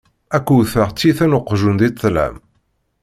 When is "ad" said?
0.35-0.41